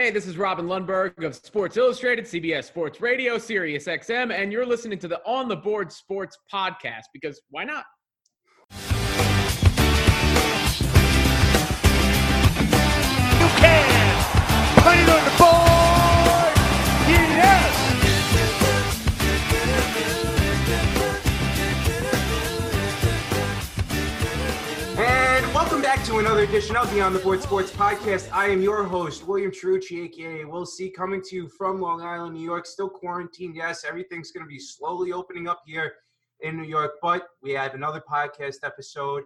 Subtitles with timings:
[0.00, 4.64] Hey, this is Robin Lundberg of Sports Illustrated, CBS Sports Radio, Sirius XM, and you're
[4.64, 7.84] listening to the On the Board Sports Podcast because why not?
[26.28, 28.30] Another edition of On the Board Sports Podcast.
[28.32, 32.34] I am your host, William Trucci, aka Will C, coming to you from Long Island,
[32.34, 32.66] New York.
[32.66, 33.56] Still quarantined.
[33.56, 35.94] Yes, everything's going to be slowly opening up here
[36.40, 39.22] in New York, but we have another podcast episode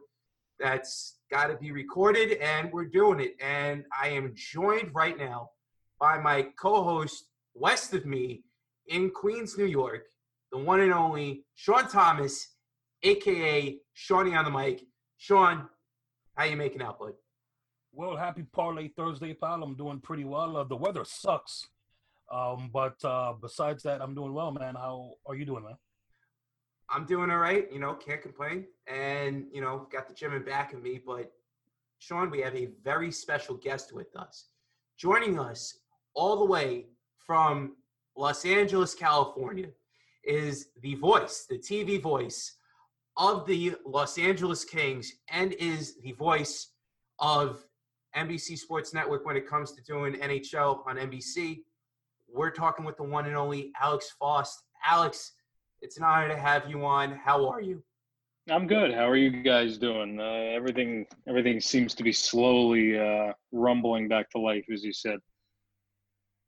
[0.60, 3.34] that's got to be recorded, and we're doing it.
[3.42, 5.50] And I am joined right now
[5.98, 8.44] by my co host west of me
[8.86, 10.05] in Queens, New York,
[10.52, 12.55] the one and only Sean Thomas,
[13.02, 14.82] aka Shawnee on the mic.
[15.16, 15.69] Sean,
[16.34, 17.12] how you making out, bud?
[17.92, 19.62] Well, happy Parlay Thursday, pal.
[19.62, 20.56] I'm doing pretty well.
[20.56, 21.68] Uh, the weather sucks,
[22.32, 24.75] um, but uh, besides that, I'm doing well, man.
[24.75, 25.77] How are you doing, man?
[26.88, 27.70] I'm doing all right.
[27.70, 28.66] You know, can't complain.
[28.86, 31.00] And you know, got the gym in back of me.
[31.05, 31.30] But
[31.98, 34.48] Sean, we have a very special guest with us,
[34.97, 35.78] joining us
[36.14, 36.86] all the way
[37.19, 37.77] from
[38.16, 39.69] Los Angeles, California,
[40.25, 42.56] is the voice, the TV voice
[43.16, 46.68] of the Los Angeles Kings, and is the voice
[47.19, 47.64] of
[48.16, 51.62] NBC Sports Network when it comes to doing NHL on NBC.
[52.32, 54.62] We're talking with the one and only Alex Faust.
[54.86, 55.32] Alex,
[55.80, 57.12] it's an honor to have you on.
[57.12, 57.82] How are you?
[58.50, 58.92] I'm good.
[58.92, 60.19] How are you guys doing?
[60.19, 65.19] Uh, everything everything seems to be slowly uh, rumbling back to life, as you said.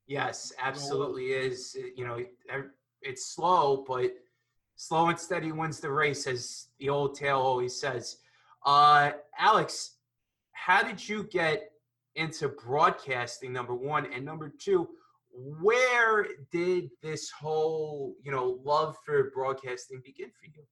[0.07, 1.77] Yes, absolutely is.
[1.97, 2.19] You know,
[3.01, 4.13] it's slow, but
[4.77, 8.19] slow and steady wins the race, as the old tale always says.
[8.65, 9.97] Uh, Alex,
[10.53, 11.71] how did you get
[12.15, 13.53] into broadcasting?
[13.53, 14.89] Number one, and number two,
[15.33, 20.65] where did this whole you know love for broadcasting begin for you?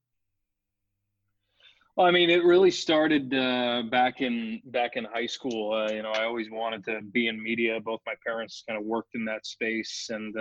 [1.97, 5.75] Well, I mean, it really started uh, back in back in high school.
[5.75, 7.81] Uh, you know, I always wanted to be in media.
[7.81, 10.35] Both my parents kind of worked in that space, and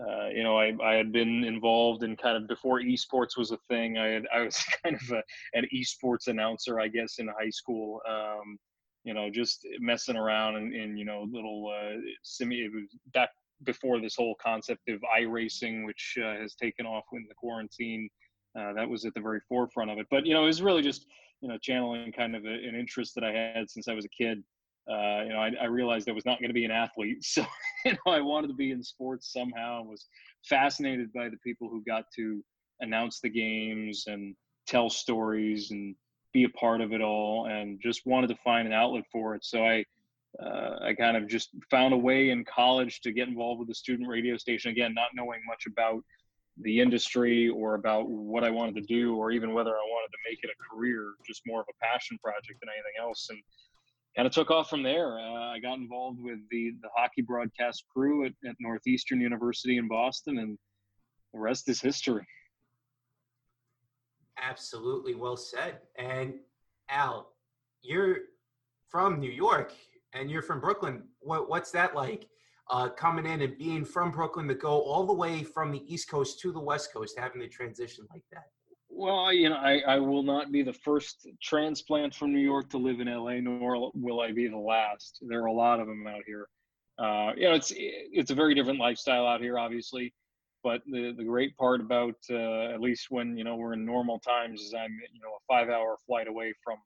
[0.00, 3.58] uh, you know, I, I had been involved in kind of before esports was a
[3.68, 3.98] thing.
[3.98, 5.22] I had I was kind of a,
[5.54, 8.00] an esports announcer, I guess, in high school.
[8.08, 8.58] Um,
[9.04, 12.56] you know, just messing around in, in you know little uh, simi.
[12.56, 13.30] It was back
[13.64, 18.08] before this whole concept of iRacing, which uh, has taken off in the quarantine.
[18.58, 20.06] Uh, that was at the very forefront of it.
[20.10, 21.06] But you know, it was really just
[21.42, 24.16] you know channeling kind of a, an interest that I had since I was a
[24.16, 24.42] kid.
[24.90, 27.46] Uh, you know, I, I, realized I was not going to be an athlete, so
[27.84, 29.80] you know, I wanted to be in sports somehow.
[29.80, 30.06] I was
[30.48, 32.42] fascinated by the people who got to
[32.80, 34.34] announce the games and
[34.66, 35.94] tell stories and
[36.32, 39.44] be a part of it all, and just wanted to find an outlet for it.
[39.44, 39.84] So I.
[40.42, 43.74] Uh, I kind of just found a way in college to get involved with the
[43.74, 46.02] student radio station again, not knowing much about
[46.60, 50.30] the industry or about what I wanted to do or even whether I wanted to
[50.30, 53.28] make it a career, just more of a passion project than anything else.
[53.30, 53.42] And
[54.16, 55.18] kind of took off from there.
[55.18, 59.88] Uh, I got involved with the, the hockey broadcast crew at, at Northeastern University in
[59.88, 60.58] Boston, and
[61.32, 62.26] the rest is history.
[64.40, 65.78] Absolutely well said.
[65.98, 66.34] And
[66.88, 67.32] Al,
[67.82, 68.16] you're
[68.88, 69.72] from New York
[70.12, 71.04] and you're from Brooklyn.
[71.20, 72.28] What, what's that like?
[72.72, 76.08] uh, coming in and being from Brooklyn to go all the way from the East
[76.08, 78.46] Coast to the West Coast, having the transition like that?
[78.94, 82.78] Well, you know, I, I will not be the first transplant from New York to
[82.78, 85.18] live in LA, nor will I be the last.
[85.22, 86.46] There are a lot of them out here.
[86.98, 90.12] Uh, you know, it's it's a very different lifestyle out here, obviously.
[90.62, 94.18] But the the great part about uh, at least when you know we're in normal
[94.18, 96.76] times is I'm you know a five hour flight away from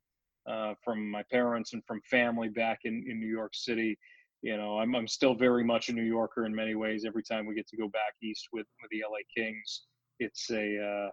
[0.48, 3.98] uh, from my parents and from family back in in New York City
[4.42, 7.04] you know, I'm I'm still very much a New Yorker in many ways.
[7.04, 9.86] Every time we get to go back east with with the LA Kings,
[10.20, 11.10] it's a uh,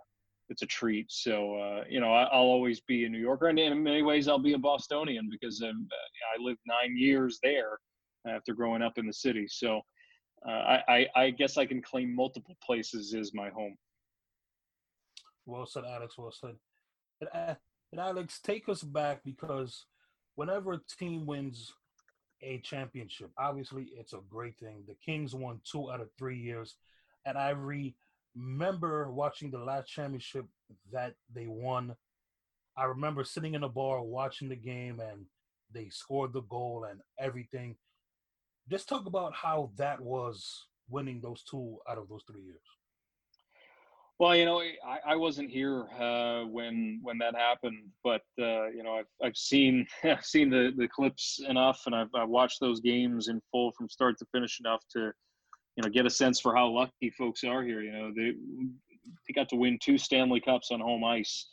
[0.54, 1.12] it's a treat.
[1.12, 4.28] So uh, you know, I, will always be a New Yorker, and in many ways,
[4.28, 7.80] I'll be a Bostonian because um, I lived nine years there
[8.28, 9.48] after growing up in the city.
[9.50, 9.82] So
[10.48, 13.76] uh, I, I I guess I can claim multiple places as my home.
[15.46, 16.18] Well said, Alex.
[16.18, 16.56] Well said.
[17.20, 17.58] And,
[17.92, 19.86] and Alex, take us back because
[20.36, 21.74] whenever a team wins
[22.44, 23.32] a championship.
[23.38, 24.84] Obviously, it's a great thing.
[24.86, 26.76] The Kings won two out of three years.
[27.26, 27.52] And I
[28.36, 30.46] remember watching the last championship
[30.92, 31.96] that they won.
[32.78, 35.26] I remember sitting in a bar watching the game and
[35.72, 37.76] they scored the goal and everything.
[38.70, 42.62] Just talk about how that was winning those two out of those three years.
[44.20, 48.84] Well, you know, I, I wasn't here uh, when when that happened, but uh, you
[48.84, 52.80] know, I've I've seen I've seen the the clips enough, and I've I've watched those
[52.80, 55.12] games in full from start to finish enough to,
[55.76, 57.82] you know, get a sense for how lucky folks are here.
[57.82, 58.34] You know, they
[59.28, 61.48] they got to win two Stanley Cups on home ice,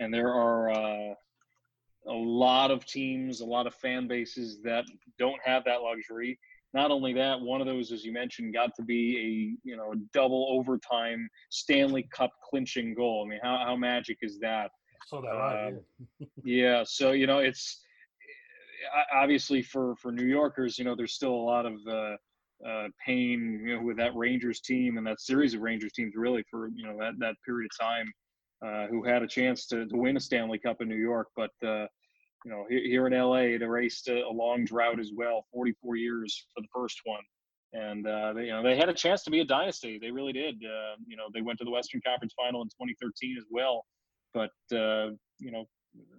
[0.00, 1.14] and there are uh,
[2.08, 4.84] a lot of teams, a lot of fan bases that
[5.18, 6.38] don't have that luxury
[6.74, 9.94] not only that, one of those, as you mentioned, got to be a you know
[10.12, 13.24] double overtime Stanley Cup clinching goal.
[13.24, 14.70] I mean, how how magic is that?
[15.06, 15.70] So that uh,
[16.44, 16.82] yeah.
[16.84, 17.80] So you know, it's
[19.14, 22.16] obviously for for New Yorkers, you know, there's still a lot of uh,
[22.68, 26.44] uh, pain you know with that Rangers team and that series of Rangers teams really
[26.50, 28.12] for you know that that period of time.
[28.64, 31.50] Uh, who had a chance to, to win a Stanley Cup in New York, but
[31.66, 31.84] uh,
[32.44, 36.60] you know, here in LA, it erased a, long drought as well, 44 years for
[36.60, 37.22] the first one.
[37.72, 39.98] And, uh, they, you know, they had a chance to be a dynasty.
[40.00, 40.56] They really did.
[40.56, 43.84] Uh, you know, they went to the Western Conference final in 2013 as well.
[44.34, 45.64] But, you know,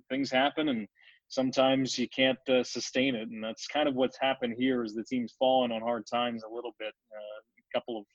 [0.10, 0.88] things happen and
[1.28, 3.30] sometimes you can't uh, sustain it.
[3.30, 6.54] And that's kind of what's happened here is the team's fallen on hard times a
[6.54, 6.94] little bit.
[7.12, 8.06] Uh, a couple of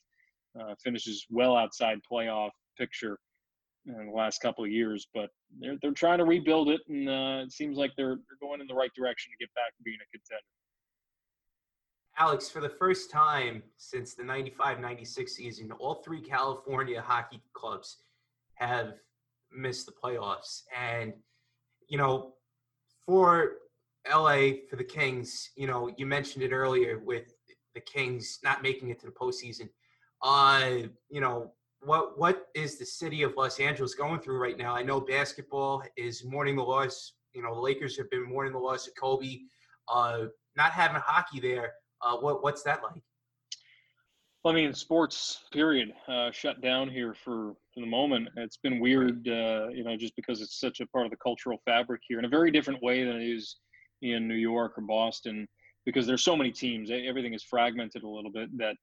[0.60, 3.18] uh, finishes well outside playoff picture
[3.86, 7.42] in the last couple of years, but they're they're trying to rebuild it, and uh,
[7.44, 9.96] it seems like they're they're going in the right direction to get back to being
[9.96, 10.42] a contender.
[12.18, 17.98] Alex, for the first time since the 95-96 season, all three California hockey clubs
[18.54, 18.94] have
[19.50, 21.14] missed the playoffs, and
[21.88, 22.34] you know,
[23.10, 23.54] for
[24.08, 27.34] LA for the Kings, you know, you mentioned it earlier with
[27.74, 29.68] the Kings not making it to the postseason.
[30.22, 31.50] Uh, you know,
[31.82, 34.76] what what is the city of Los Angeles going through right now?
[34.76, 37.14] I know basketball is mourning the loss.
[37.34, 39.40] You know, the Lakers have been mourning the loss of Kobe.
[39.88, 41.72] Uh, not having hockey there,
[42.02, 43.02] uh, what what's that like?
[44.42, 48.28] Well, I mean, sports period uh, shut down here for, for the moment.
[48.37, 51.58] It's been weird, uh, you know, just because it's such a part of the cultural
[51.66, 53.56] fabric here in a very different way than it is
[54.00, 55.46] in New York or Boston,
[55.84, 56.90] because there's so many teams.
[56.90, 58.76] Everything is fragmented a little bit that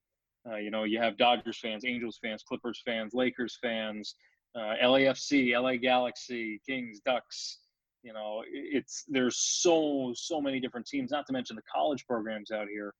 [0.49, 4.15] uh, you know, you have Dodgers fans, Angels fans, Clippers fans, Lakers fans,
[4.55, 7.59] uh, LAFC, LA Galaxy, Kings, Ducks.
[8.03, 11.11] You know, it's there's so so many different teams.
[11.11, 12.93] Not to mention the college programs out here.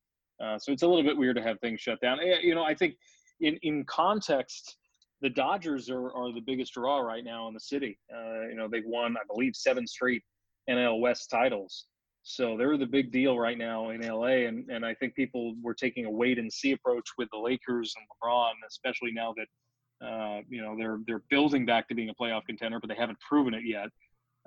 [0.44, 2.20] Uh, so it's a little bit weird to have things shut down.
[2.42, 2.96] You know, I think
[3.42, 4.78] in in context,
[5.22, 7.98] the Dodgers are are the biggest draw right now in the city.
[8.14, 10.24] Uh, you know, they've won, I believe, seven straight
[10.70, 11.86] NL West titles.
[12.24, 15.74] So they're the big deal right now in LA, and and I think people were
[15.74, 20.42] taking a wait and see approach with the Lakers and LeBron, especially now that uh,
[20.50, 23.54] you know they're they're building back to being a playoff contender, but they haven't proven
[23.54, 23.88] it yet.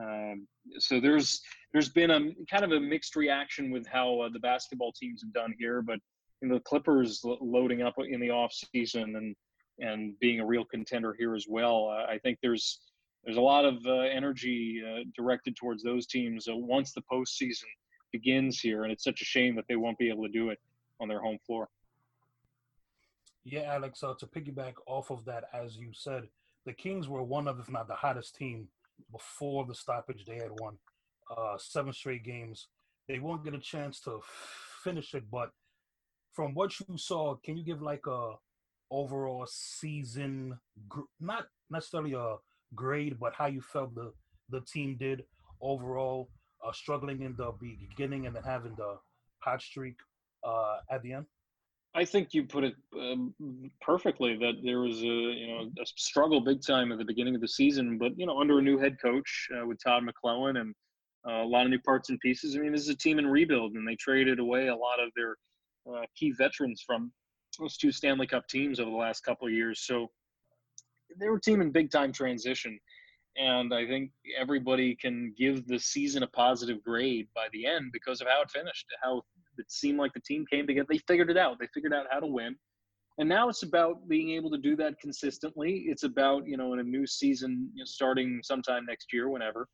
[0.00, 0.46] Um,
[0.78, 1.42] so there's
[1.72, 2.20] there's been a
[2.50, 5.98] kind of a mixed reaction with how uh, the basketball teams have done here, but
[6.40, 9.36] you know, the Clippers loading up in the off season and
[9.78, 11.88] and being a real contender here as well.
[11.88, 12.80] Uh, I think there's
[13.24, 17.64] there's a lot of uh, energy uh, directed towards those teams uh, once the postseason
[18.12, 20.58] begins here, and it's such a shame that they won't be able to do it
[21.00, 21.68] on their home floor.
[23.44, 24.02] Yeah, Alex.
[24.02, 26.28] Uh, to piggyback off of that, as you said,
[26.66, 28.68] the Kings were one of, if not the hottest team
[29.12, 30.24] before the stoppage.
[30.26, 30.78] They had won
[31.36, 32.68] uh, seven straight games.
[33.08, 34.20] They won't get a chance to
[34.84, 35.50] finish it, but
[36.32, 38.34] from what you saw, can you give like a
[38.90, 40.58] overall season,
[41.20, 42.36] not necessarily a
[42.74, 44.12] grade, but how you felt the
[44.48, 45.24] the team did
[45.60, 46.28] overall,
[46.66, 48.96] uh, struggling in the beginning and then having the
[49.38, 49.96] hot streak
[50.42, 51.26] uh, at the end?
[51.94, 53.34] I think you put it um,
[53.80, 54.36] perfectly.
[54.36, 57.48] That there was a you know a struggle big time at the beginning of the
[57.48, 60.74] season, but you know under a new head coach uh, with Todd McLellan and
[61.28, 62.56] uh, a lot of new parts and pieces.
[62.56, 65.10] I mean, this is a team in rebuild, and they traded away a lot of
[65.16, 65.36] their
[65.92, 67.12] uh, key veterans from
[67.58, 69.80] those two Stanley Cup teams over the last couple of years.
[69.84, 70.10] So
[71.18, 72.78] they were a team in big time transition.
[73.36, 78.20] And I think everybody can give the season a positive grade by the end because
[78.20, 79.22] of how it finished, how
[79.60, 80.86] it seemed like the team came together.
[80.90, 81.58] They figured it out.
[81.60, 82.56] They figured out how to win.
[83.18, 85.84] And now it's about being able to do that consistently.
[85.88, 89.68] It's about, you know, in a new season you know, starting sometime next year, whenever,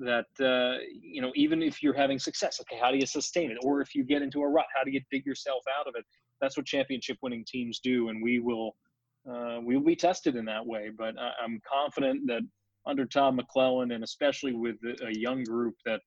[0.00, 3.58] that, uh, you know, even if you're having success, okay, how do you sustain it?
[3.64, 6.04] Or if you get into a rut, how do you dig yourself out of it?
[6.40, 8.10] That's what championship winning teams do.
[8.10, 8.76] And we will–
[9.28, 10.90] uh, we will be tested in that way.
[10.96, 12.42] But I, am confident that
[12.86, 16.00] under Todd McLellan, and especially with a young group that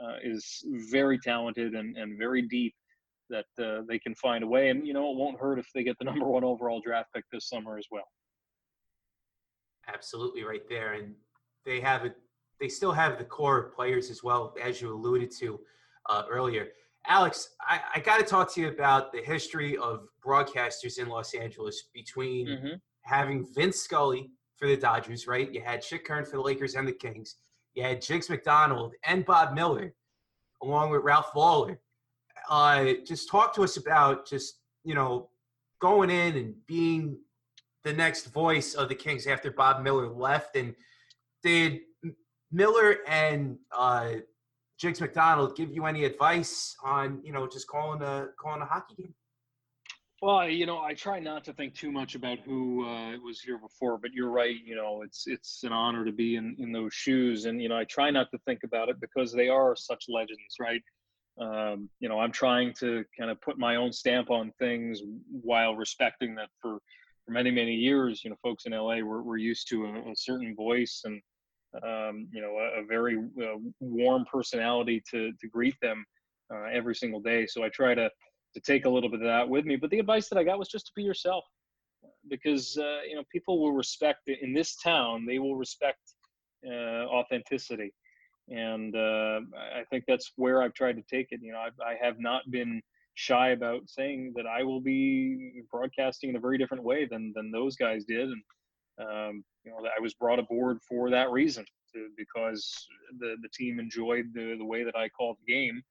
[0.00, 2.74] uh, is very talented and, and very deep,
[3.30, 4.70] that uh, they can find a way.
[4.70, 7.24] And, you know, it won't hurt if they get the number one overall draft pick
[7.32, 8.08] this summer as well.
[9.92, 10.94] Absolutely right there.
[10.94, 11.14] And
[11.64, 12.16] they have it.
[12.60, 15.60] They still have the core players as well, as you alluded to
[16.08, 16.68] uh, earlier.
[17.06, 21.34] Alex, I, I got to talk to you about the history of broadcasters in Los
[21.34, 22.74] Angeles between mm-hmm.
[23.02, 25.52] having Vin Scully for the Dodgers, right?
[25.52, 27.36] You had Chick Hearn for the Lakers and the Kings.
[27.74, 29.94] You had Jiggs McDonald and Bob Miller,
[30.62, 31.80] along with Ralph Lawler.
[32.48, 35.28] Uh, just talk to us about just you know
[35.80, 37.18] going in and being
[37.84, 40.74] the next voice of the Kings after Bob Miller left, and
[41.42, 41.80] did
[42.50, 44.14] Miller and uh,
[44.78, 48.94] Jiggs McDonald give you any advice on you know just calling a calling a hockey
[48.96, 49.14] game?
[50.20, 53.56] Well, you know, I try not to think too much about who uh, was here
[53.56, 54.56] before, but you're right.
[54.64, 57.76] You know, it's it's an honor to be in in those shoes, and you know,
[57.76, 60.82] I try not to think about it because they are such legends, right?
[61.40, 65.76] Um, you know, I'm trying to kind of put my own stamp on things while
[65.76, 66.78] respecting that for
[67.24, 68.22] for many many years.
[68.24, 71.20] You know, folks in LA were were used to a, a certain voice and
[71.82, 76.04] um, you know a, a very uh, warm personality to to greet them
[76.52, 77.46] uh, every single day.
[77.46, 78.10] So I try to
[78.54, 79.76] to take a little bit of that with me.
[79.76, 81.44] But the advice that I got was just to be yourself,
[82.28, 85.26] because uh, you know people will respect in this town.
[85.26, 86.00] They will respect
[86.66, 87.92] uh, authenticity,
[88.50, 89.40] and uh,
[89.76, 91.40] I think that's where I've tried to take it.
[91.42, 92.80] You know, I've, I have not been
[93.14, 97.50] shy about saying that I will be broadcasting in a very different way than than
[97.50, 98.42] those guys did, and
[99.00, 101.64] um, you know I was brought aboard for that reason.
[101.94, 102.86] To, because
[103.18, 105.82] the the team enjoyed the the way that I called the game,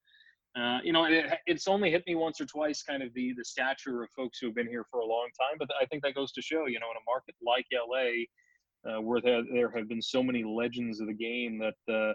[0.56, 3.44] uh, you know, it, it's only hit me once or twice, kind of the the
[3.44, 5.56] stature of folks who have been here for a long time.
[5.58, 9.00] But I think that goes to show, you know, in a market like LA, uh,
[9.00, 12.12] where there, there have been so many legends of the game that, uh,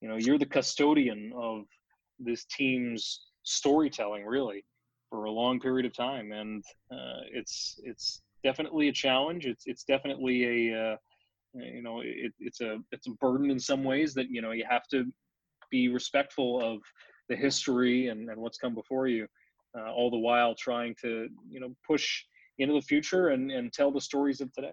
[0.00, 1.64] you know, you're the custodian of
[2.18, 4.64] this team's storytelling, really,
[5.10, 9.46] for a long period of time, and uh, it's it's definitely a challenge.
[9.46, 10.96] It's it's definitely a uh,
[11.54, 14.64] you know it, it's a it's a burden in some ways that you know you
[14.68, 15.04] have to
[15.70, 16.80] be respectful of
[17.28, 19.26] the history and, and what's come before you,
[19.78, 22.24] uh, all the while trying to you know push
[22.58, 24.72] into the future and, and tell the stories of today.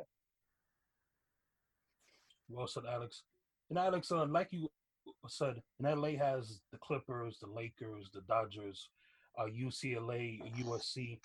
[2.49, 3.23] Well said, Alex.
[3.69, 4.67] And Alex, uh, like you
[5.27, 8.89] said, and LA has the Clippers, the Lakers, the Dodgers,
[9.37, 11.19] uh, UCLA, USC.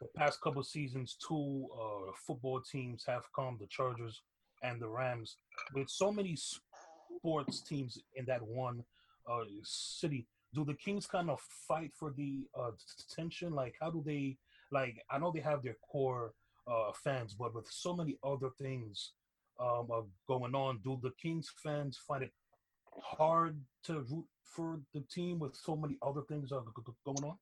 [0.00, 4.22] The past couple seasons, two uh, football teams have come: the Chargers
[4.62, 5.36] and the Rams.
[5.74, 8.84] With so many sports teams in that one
[9.30, 12.70] uh, city, do the Kings kind of fight for the uh,
[13.10, 13.54] attention?
[13.54, 14.36] Like, how do they?
[14.70, 16.32] Like, I know they have their core
[16.66, 19.12] uh, fans, but with so many other things
[19.60, 19.88] um,
[20.28, 22.32] going on, do the Kings fans find it
[23.02, 27.36] hard to root for the team with so many other things going on?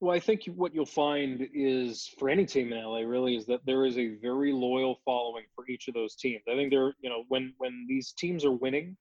[0.00, 3.60] Well, I think what you'll find is for any team in LA really is that
[3.66, 6.42] there is a very loyal following for each of those teams.
[6.48, 8.96] I think they're, you know, when when these teams are winning,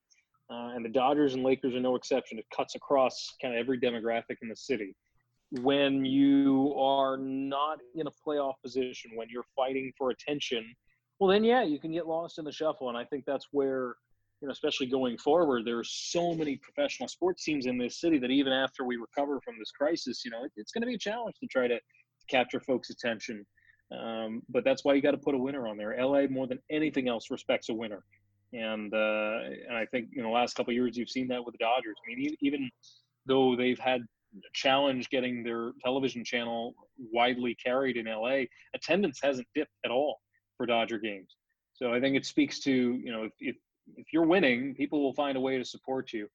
[0.51, 2.39] uh, and the Dodgers and Lakers are no exception.
[2.39, 4.95] It cuts across kind of every demographic in the city.
[5.61, 10.65] When you are not in a playoff position, when you're fighting for attention,
[11.19, 12.89] well, then yeah, you can get lost in the shuffle.
[12.89, 13.95] And I think that's where,
[14.41, 18.17] you know, especially going forward, there are so many professional sports teams in this city
[18.19, 20.95] that even after we recover from this crisis, you know, it, it's going to be
[20.95, 23.45] a challenge to try to, to capture folks' attention.
[23.91, 25.95] Um, but that's why you got to put a winner on there.
[25.99, 28.03] LA more than anything else respects a winner
[28.53, 31.63] and uh, and I think you know last couple years you've seen that with the
[31.63, 31.95] Dodgers.
[32.05, 32.69] I mean, even
[33.25, 36.73] though they've had a challenge getting their television channel
[37.11, 38.43] widely carried in LA,
[38.73, 40.19] attendance hasn't dipped at all
[40.57, 41.35] for Dodger games.
[41.73, 43.55] So I think it speaks to you know if if,
[43.97, 46.27] if you're winning, people will find a way to support you,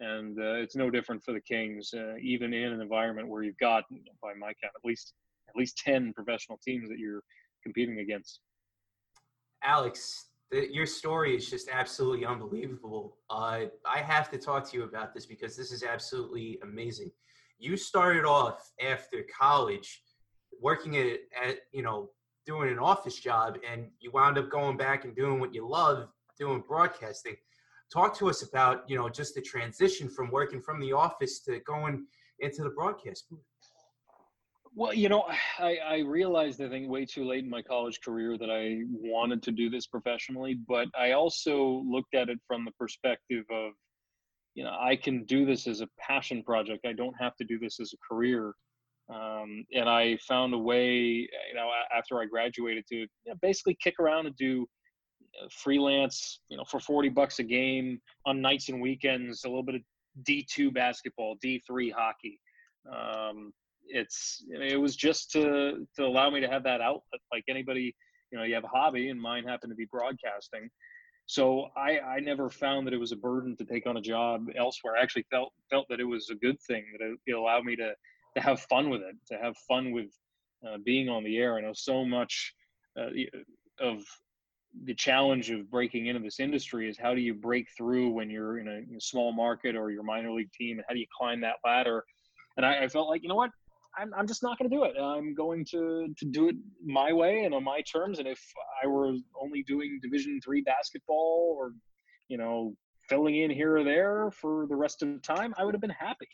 [0.00, 3.58] and uh, it's no different for the Kings, uh, even in an environment where you've
[3.58, 3.84] got,
[4.22, 5.14] by my count, at least
[5.48, 7.22] at least ten professional teams that you're
[7.62, 8.40] competing against.
[9.62, 13.16] Alex, the, your story is just absolutely unbelievable.
[13.30, 17.10] Uh, I have to talk to you about this because this is absolutely amazing.
[17.58, 20.02] You started off after college
[20.60, 22.10] working at, at you know
[22.44, 26.08] doing an office job, and you wound up going back and doing what you love,
[26.38, 27.36] doing broadcasting.
[27.92, 31.60] Talk to us about you know just the transition from working from the office to
[31.60, 32.06] going
[32.40, 33.40] into the broadcast booth.
[34.74, 35.24] Well, you know,
[35.58, 39.42] I, I realized I think way too late in my college career that I wanted
[39.44, 43.72] to do this professionally, but I also looked at it from the perspective of,
[44.54, 46.86] you know, I can do this as a passion project.
[46.86, 48.54] I don't have to do this as a career.
[49.12, 53.76] Um, and I found a way, you know, after I graduated to you know, basically
[53.82, 54.66] kick around and do
[55.50, 59.76] freelance, you know, for 40 bucks a game on nights and weekends, a little bit
[59.76, 59.82] of
[60.24, 62.40] D2 basketball, D3 hockey.
[62.90, 63.52] Um,
[63.86, 67.94] it's it was just to to allow me to have that outlet like anybody
[68.30, 70.68] you know you have a hobby and mine happened to be broadcasting.
[71.26, 74.46] So i i never found that it was a burden to take on a job
[74.56, 74.94] elsewhere.
[74.96, 77.94] I actually felt felt that it was a good thing that it, allowed me to
[78.36, 80.10] to have fun with it to have fun with
[80.66, 81.56] uh, being on the air.
[81.56, 82.54] I know so much
[82.98, 83.10] uh,
[83.80, 84.02] of
[84.84, 88.58] the challenge of breaking into this industry is how do you break through when you're
[88.58, 91.06] in a, in a small market or your minor league team, and how do you
[91.16, 92.04] climb that ladder?
[92.56, 93.50] And I, I felt like, you know what,
[93.98, 94.94] I'm, I'm just not going to do it.
[94.98, 98.18] I'm going to to do it my way and on my terms.
[98.18, 98.40] And if
[98.82, 101.72] I were only doing Division three basketball or,
[102.28, 102.74] you know,
[103.08, 105.90] filling in here or there for the rest of the time, I would have been
[105.90, 106.28] happy.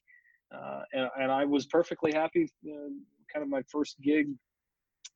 [0.55, 2.49] Uh, and, and I was perfectly happy.
[2.65, 2.91] Uh,
[3.33, 4.29] kind of my first gig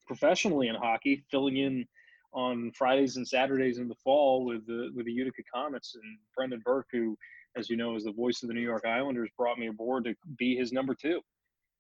[0.07, 1.87] professionally in hockey, filling in
[2.35, 6.63] on Fridays and Saturdays in the fall with the with the Utica Comets and Brendan
[6.65, 7.17] Burke, who,
[7.57, 10.15] as you know, is the voice of the New York Islanders, brought me aboard to
[10.39, 11.21] be his number two,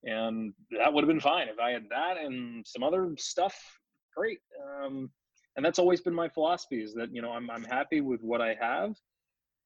[0.05, 3.55] and that would have been fine if I had that and some other stuff.
[4.15, 5.11] Great, um,
[5.57, 8.41] and that's always been my philosophy: is that you know I'm I'm happy with what
[8.41, 8.95] I have.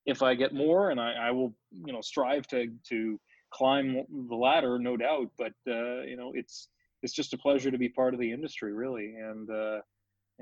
[0.06, 3.18] If I get more, and I, I will, you know, strive to to
[3.50, 5.30] climb the ladder, no doubt.
[5.36, 6.68] But uh, you know, it's
[7.02, 9.50] it's just a pleasure to be part of the industry, really, and.
[9.50, 9.80] Uh,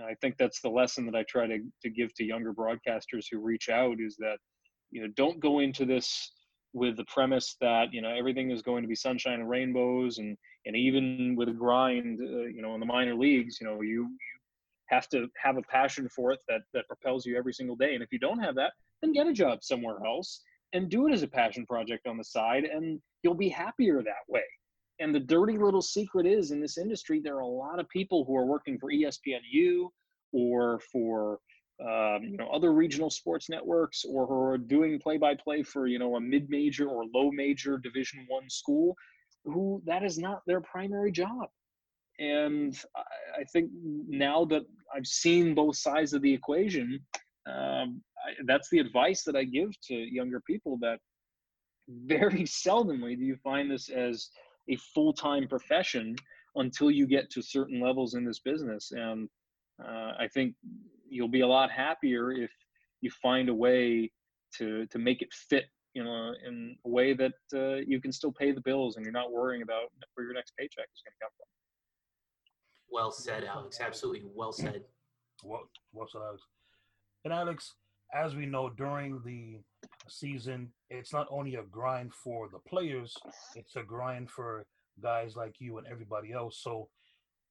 [0.03, 3.39] I think that's the lesson that I try to, to give to younger broadcasters who
[3.39, 4.39] reach out is that,
[4.91, 6.33] you know, don't go into this
[6.73, 10.37] with the premise that, you know, everything is going to be sunshine and rainbows and,
[10.67, 14.03] and even with a grind, uh, you know, in the minor leagues, you know, you,
[14.03, 14.09] you
[14.87, 17.95] have to have a passion for it that, that propels you every single day.
[17.95, 21.13] And if you don't have that, then get a job somewhere else and do it
[21.13, 24.43] as a passion project on the side and you'll be happier that way.
[25.01, 28.25] And the dirty little secret is in this industry, there are a lot of people
[28.25, 29.89] who are working for ESPNU
[30.33, 31.39] or for
[31.81, 36.15] um, you know other regional sports networks or who are doing play-by-play for you know
[36.15, 38.95] a mid-major or low-major Division One school,
[39.45, 41.49] who that is not their primary job.
[42.21, 43.71] And I, think
[44.09, 44.63] now that
[44.95, 47.01] I've seen both sides of the equation,
[47.49, 51.01] um, I, that's the advice that I give to younger people that
[51.89, 54.29] very seldomly do you find this as
[54.69, 56.17] a full-time profession
[56.57, 58.93] until you get to certain levels in this business.
[58.93, 59.29] And
[59.83, 60.55] uh, i think
[61.09, 62.51] you'll be a lot happier if
[63.01, 64.11] you find a way
[64.57, 68.33] to to make it fit you know in a way that uh, you can still
[68.33, 71.25] pay the bills and you're not worrying about where your next paycheck is going to
[71.25, 71.47] come from.
[72.91, 73.81] Well said alex.
[73.81, 74.23] Absolutely.
[74.35, 74.83] Well said.
[75.43, 76.43] Well, well said, Alex.
[77.25, 77.75] And Alex,
[78.13, 79.61] as we know, during the
[80.09, 83.17] season, it's not only a grind for the players;
[83.55, 84.65] it's a grind for
[85.03, 86.61] guys like you and everybody else.
[86.63, 86.89] So,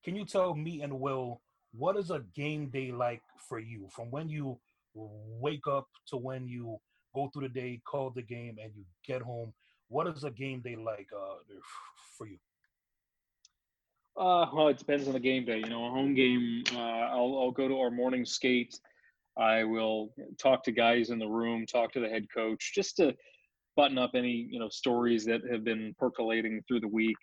[0.04, 1.42] can you tell me and Will
[1.74, 4.60] what is a game day like for you, from when you
[4.94, 6.78] wake up to when you
[7.16, 9.54] go through the day, call the game, and you get home?
[9.90, 11.36] What is a game day like uh,
[12.18, 12.38] for you?
[14.16, 15.58] Uh, well, it depends on the game day.
[15.58, 18.80] You know, a home game, uh, I'll, I'll go to our morning skate.
[19.38, 23.16] I will talk to guys in the room, talk to the head coach, just to
[23.76, 27.18] button up any you know stories that have been percolating through the week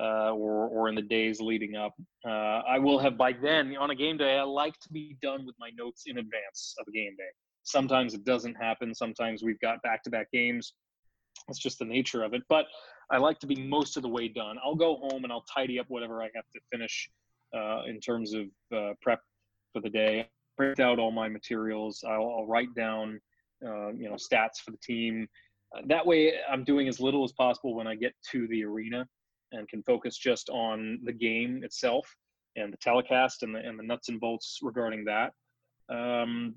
[0.00, 1.92] uh, or or in the days leading up.
[2.26, 4.38] Uh, I will have by then on a game day.
[4.38, 7.30] I like to be done with my notes in advance of a game day.
[7.64, 8.94] Sometimes it doesn't happen.
[8.94, 10.74] Sometimes we've got back-to-back games.
[11.48, 12.42] It's just the nature of it.
[12.48, 12.66] But
[13.10, 14.56] I like to be most of the way done.
[14.62, 17.08] I'll go home and I'll tidy up whatever I have to finish
[17.56, 19.20] uh, in terms of uh, prep
[19.72, 20.28] for the day.
[20.56, 22.04] Print out all my materials.
[22.06, 23.20] I'll, I'll write down,
[23.66, 25.28] uh, you know, stats for the team.
[25.76, 29.06] Uh, that way, I'm doing as little as possible when I get to the arena,
[29.52, 32.06] and can focus just on the game itself
[32.56, 35.32] and the telecast and the and the nuts and bolts regarding that.
[35.88, 36.56] Um,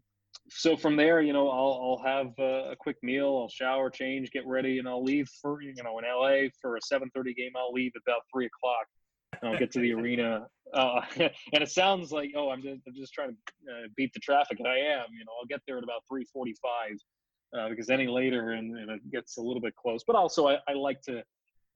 [0.50, 4.32] so from there, you know, I'll, I'll have a, a, quick meal, I'll shower, change,
[4.32, 7.52] get ready, and I'll leave for, you know, in LA for a 7:30 game.
[7.56, 8.88] I'll leave about three o'clock.
[9.44, 13.14] I'll get to the arena, uh, and it sounds like, oh, I'm just, I'm just
[13.14, 15.06] trying to uh, beat the traffic, and I am.
[15.12, 16.54] You know, I'll get there at about 3:45
[17.58, 20.04] uh, because any later and, and, it gets a little bit close.
[20.06, 21.20] But also, I, I like to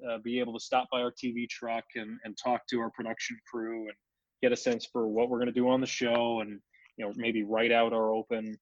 [0.10, 3.38] uh, be able to stop by our TV truck and, and talk to our production
[3.52, 3.96] crew and
[4.42, 6.60] get a sense for what we're going to do on the show and
[6.98, 8.58] you know maybe write out our open,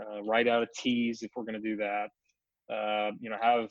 [0.00, 2.08] uh, write out a tease if we're going to do that.
[2.72, 3.68] Uh, you know, have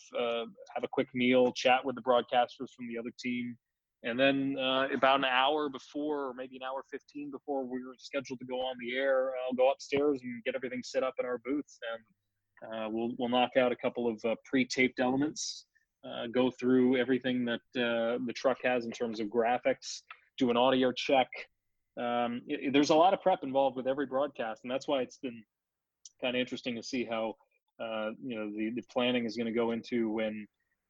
[0.75, 3.57] have a quick meal, chat with the broadcasters from the other team,
[4.03, 7.95] and then uh, about an hour before, or maybe an hour fifteen before we were
[7.97, 11.25] scheduled to go on the air, I'll go upstairs and get everything set up in
[11.25, 15.65] our booth, and uh, we'll we'll knock out a couple of uh, pre-taped elements.
[16.33, 20.01] go through everything that the truck has in terms of graphics,
[20.37, 21.29] do an audio check,
[21.97, 25.17] um, it, there's a lot of prep involved with every broadcast, and that's why it's
[25.17, 25.43] been
[26.21, 27.35] kind of interesting to see how
[27.79, 30.47] uh, you know the, the planning is going to go into when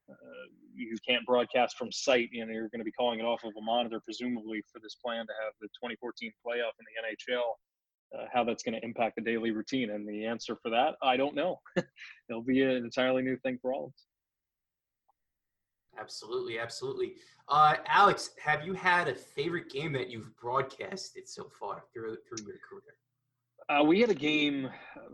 [0.10, 2.30] uh, you can't broadcast from site.
[2.34, 5.26] Know, you're going to be calling it off of a monitor, presumably for this plan
[5.26, 7.42] to have the 2014 playoff in the NHL.
[8.14, 11.18] Uh, how that's going to impact the daily routine, and the answer for that, I
[11.18, 11.60] don't know.
[12.30, 14.06] It'll be an entirely new thing for all of us.
[16.00, 17.14] Absolutely, absolutely.
[17.50, 22.46] Uh, Alex, have you had a favorite game that you've broadcasted so far through through
[22.46, 22.96] your career?
[23.70, 24.70] Uh, we had a game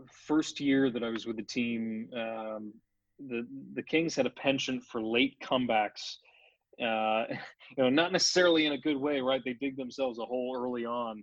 [0.06, 2.08] first year that I was with the team.
[2.14, 2.72] Um,
[3.28, 6.16] the the Kings had a penchant for late comebacks.
[6.82, 7.24] Uh,
[7.76, 9.42] you know, not necessarily in a good way, right?
[9.44, 11.22] They dig themselves a hole early on,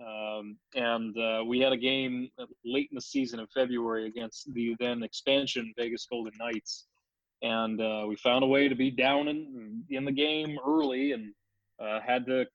[0.00, 2.28] um, and uh, we had a game
[2.64, 6.86] late in the season in February against the then expansion Vegas Golden Knights,
[7.42, 11.32] and uh, we found a way to be down in in the game early and
[11.80, 12.46] uh, had to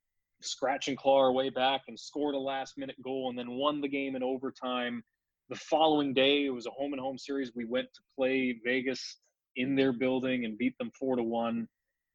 [0.41, 3.81] scratch and claw our way back and scored a last minute goal and then won
[3.81, 5.03] the game in overtime.
[5.49, 7.51] The following day, it was a home and home series.
[7.55, 9.17] We went to play Vegas
[9.55, 11.67] in their building and beat them four to one.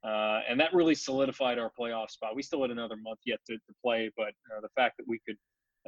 [0.04, 2.36] Uh, and that really solidified our playoff spot.
[2.36, 5.20] We still had another month yet to, to play, but uh, the fact that we
[5.26, 5.36] could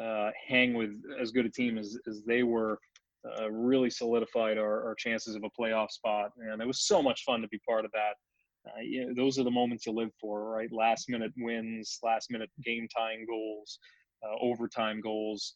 [0.02, 2.78] uh, hang with as good a team as, as they were
[3.38, 6.30] uh, really solidified our, our chances of a playoff spot.
[6.38, 8.14] And it was so much fun to be part of that
[8.66, 10.70] uh, you know, those are the moments you live for, right?
[10.72, 13.78] Last minute wins, last minute game tying goals,
[14.24, 15.54] uh, overtime goals.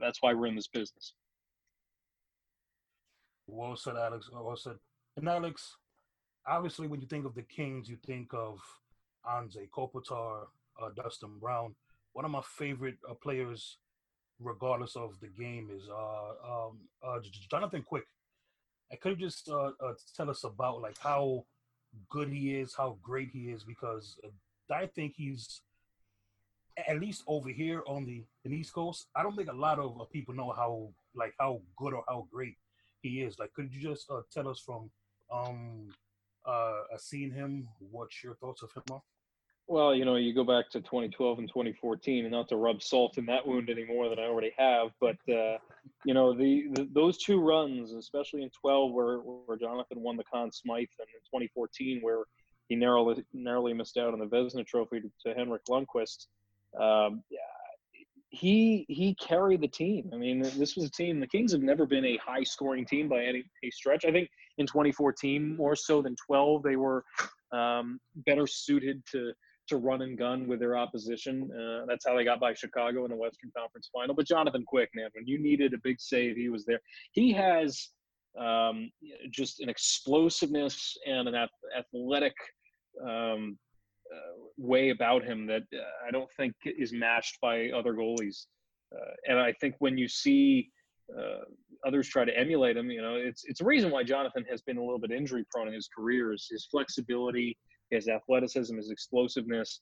[0.00, 1.12] That's why we're in this business.
[3.46, 4.28] Well said, Alex.
[4.32, 4.76] Well said.
[5.16, 5.76] And Alex,
[6.46, 8.58] obviously, when you think of the Kings, you think of
[9.26, 10.46] Anze Kopitar,
[10.82, 11.74] uh, Dustin Brown.
[12.12, 13.78] One of my favorite uh, players,
[14.40, 17.18] regardless of the game, is uh, um, uh,
[17.50, 18.06] Jonathan Quick.
[18.92, 21.44] I could you just uh, uh, tell us about like how
[22.10, 24.16] good he is, how great he is, because
[24.70, 25.62] I think he's
[26.86, 29.08] at least over here on the, the East Coast.
[29.14, 32.56] I don't think a lot of people know how like how good or how great
[33.02, 33.38] he is.
[33.38, 34.90] Like, could you just uh, tell us from
[35.32, 35.88] um
[36.46, 39.02] uh seeing him, what your thoughts of him are?
[39.68, 43.18] Well, you know, you go back to 2012 and 2014, and not to rub salt
[43.18, 45.58] in that wound any more than I already have, but uh,
[46.04, 50.24] you know, the, the, those two runs, especially in 12, where where Jonathan won the
[50.24, 52.24] Conn Smythe, and in 2014, where
[52.68, 56.26] he narrowly narrowly missed out on the Vezina Trophy to, to Henrik Lundqvist.
[56.80, 57.22] Um,
[58.30, 60.10] he he carried the team.
[60.12, 61.20] I mean, this was a team.
[61.20, 64.04] The Kings have never been a high scoring team by any, any stretch.
[64.04, 67.04] I think in 2014, more so than 12, they were
[67.52, 69.32] um, better suited to
[69.68, 71.50] to run and gun with their opposition.
[71.52, 74.14] Uh, that's how they got by Chicago in the Western Conference Final.
[74.14, 76.80] But Jonathan Quick, man, when you needed a big save, he was there.
[77.12, 77.88] He has
[78.38, 78.90] um,
[79.30, 82.34] just an explosiveness and an athletic
[83.04, 83.58] um,
[84.58, 88.46] way about him that uh, I don't think is matched by other goalies.
[88.94, 90.70] Uh, and I think when you see
[91.16, 91.44] uh,
[91.86, 94.78] others try to emulate him, you know, it's it's a reason why Jonathan has been
[94.78, 96.32] a little bit injury prone in his career.
[96.32, 97.56] Is his flexibility,
[97.90, 99.80] his athleticism, his explosiveness.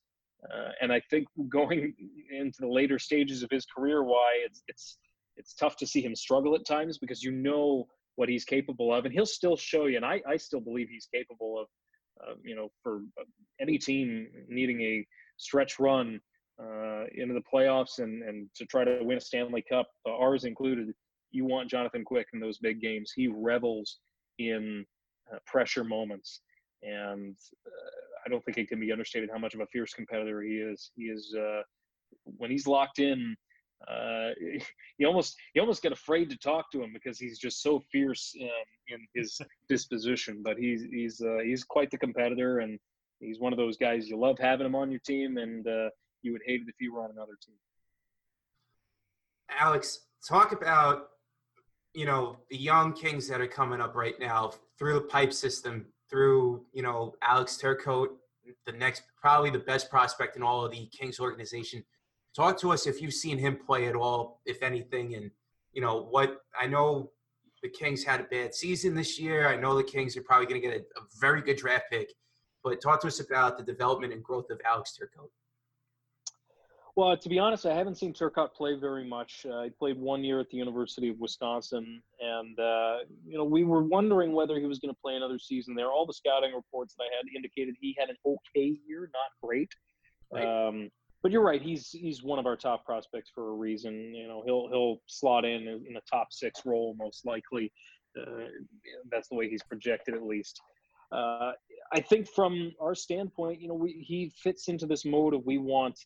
[0.52, 1.94] Uh, and I think going
[2.30, 4.98] into the later stages of his career, why it's it's
[5.36, 9.04] it's tough to see him struggle at times because you know what he's capable of,
[9.04, 9.96] and he'll still show you.
[9.96, 11.66] And I, I still believe he's capable of,
[12.22, 13.00] uh, you know, for
[13.60, 16.20] any team needing a stretch run
[16.60, 20.44] uh, into the playoffs and and to try to win a Stanley Cup, uh, ours
[20.44, 20.92] included.
[21.30, 23.12] You want Jonathan Quick in those big games.
[23.14, 23.98] He revels
[24.38, 24.86] in
[25.32, 26.40] uh, pressure moments
[26.84, 30.42] and uh, I don't think it can be understated how much of a fierce competitor
[30.42, 30.90] he is.
[30.96, 31.62] He is uh,
[32.24, 33.36] when he's locked in.
[33.88, 34.30] Uh,
[34.98, 38.34] you almost you almost get afraid to talk to him because he's just so fierce
[38.38, 38.48] in,
[38.88, 40.42] in his disposition.
[40.42, 42.78] But he's he's uh, he's quite the competitor, and
[43.20, 45.90] he's one of those guys you love having him on your team, and uh,
[46.22, 47.56] you would hate it if he were on another team.
[49.58, 51.08] Alex, talk about
[51.94, 55.86] you know the young Kings that are coming up right now through the pipe system
[56.14, 58.10] through, you know, Alex Turcotte,
[58.66, 61.82] the next, probably the best prospect in all of the Kings organization.
[62.34, 65.30] Talk to us if you've seen him play at all, if anything, and,
[65.72, 67.10] you know, what I know
[67.62, 69.48] the Kings had a bad season this year.
[69.48, 72.12] I know the Kings are probably going to get a, a, very good draft pick,
[72.62, 75.30] but talk to us about the development and growth of Alex Turcotte.
[76.94, 79.46] Well, to be honest, I haven't seen Turcotte play very much.
[79.50, 83.64] Uh, he played one year at the University of Wisconsin, and uh, you know we
[83.64, 85.88] were wondering whether he was going to play another season there.
[85.88, 89.72] All the scouting reports that I had indicated he had an okay year, not great.
[90.30, 90.68] Right.
[90.68, 90.90] Um,
[91.24, 94.14] but you're right; he's he's one of our top prospects for a reason.
[94.14, 97.72] You know, he'll he'll slot in in a top six role most likely.
[98.16, 98.44] Uh,
[99.10, 100.60] that's the way he's projected, at least.
[101.10, 101.52] Uh,
[101.92, 105.56] I think from our standpoint, you know, we, he fits into this mode of we
[105.56, 105.98] want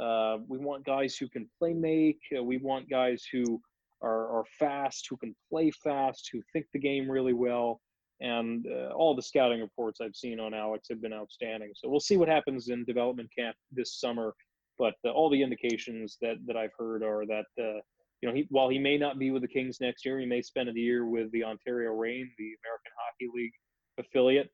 [0.00, 2.20] uh, we want guys who can play make.
[2.38, 3.60] Uh, we want guys who
[4.02, 7.80] are, are, fast, who can play fast, who think the game really well.
[8.20, 11.72] And uh, all the scouting reports I've seen on Alex have been outstanding.
[11.74, 14.34] So we'll see what happens in development camp this summer.
[14.80, 17.80] But uh, all the indications that, that I've heard are that uh,
[18.22, 20.40] you know, he, while he may not be with the Kings next year, he may
[20.40, 23.52] spend a year with the Ontario Reign, the American Hockey League
[23.98, 24.50] affiliate.